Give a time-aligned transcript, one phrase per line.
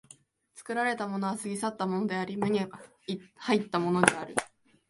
[0.55, 2.61] 作られたものは過ぎ去ったものであり、無に
[3.35, 4.33] 入ったものである。